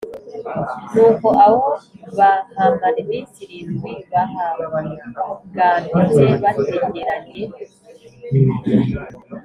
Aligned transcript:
Nuko 0.93 1.27
aho 1.45 1.57
bahamara 2.17 2.87
iminsi 3.03 3.37
irindwi 3.43 3.91
bahaganditse 4.11 6.23
bategeranye 6.43 7.41